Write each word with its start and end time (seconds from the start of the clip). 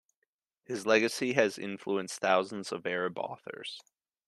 His 0.63 0.87
legacy 0.87 1.33
has 1.33 1.59
influenced 1.59 2.19
thousands 2.19 2.71
of 2.71 2.87
Arab 2.87 3.19
authors. 3.19 3.79